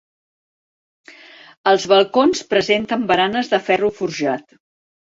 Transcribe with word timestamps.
Els 1.73 1.87
balcons 1.93 2.43
presenten 2.55 3.07
baranes 3.15 3.55
de 3.57 3.65
ferro 3.71 3.97
forjat. 4.03 4.63